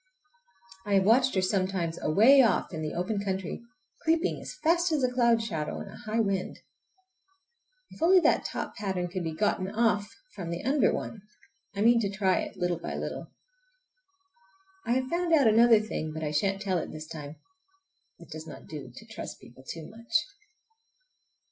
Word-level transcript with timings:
I 0.83 0.95
have 0.95 1.03
watched 1.03 1.35
her 1.35 1.43
sometimes 1.43 1.99
away 2.01 2.41
off 2.41 2.73
in 2.73 2.81
the 2.81 2.95
open 2.95 3.23
country, 3.23 3.61
creeping 4.01 4.41
as 4.41 4.55
fast 4.63 4.91
as 4.91 5.03
a 5.03 5.11
cloud 5.11 5.43
shadow 5.43 5.79
in 5.79 5.89
a 5.89 5.95
high 5.95 6.19
wind. 6.19 6.57
If 7.91 8.01
only 8.01 8.19
that 8.21 8.43
top 8.43 8.75
pattern 8.75 9.09
could 9.09 9.23
be 9.23 9.35
gotten 9.35 9.69
off 9.69 10.09
from 10.33 10.49
the 10.49 10.63
under 10.63 10.91
one! 10.91 11.21
I 11.75 11.81
mean 11.81 11.99
to 11.99 12.09
try 12.09 12.39
it, 12.39 12.57
little 12.57 12.79
by 12.79 12.95
little. 12.95 13.27
I 14.87 14.93
have 14.93 15.07
found 15.09 15.35
out 15.35 15.45
another 15.47 15.77
funny 15.77 15.87
thing, 15.89 16.13
but 16.13 16.23
I 16.23 16.31
shan't 16.31 16.63
tell 16.63 16.79
it 16.79 16.91
this 16.91 17.05
time! 17.05 17.35
It 18.17 18.31
does 18.31 18.47
not 18.47 18.65
do 18.65 18.91
to 18.91 19.05
trust 19.05 19.39
people 19.39 19.63
too 19.71 19.87
much. 19.87 20.11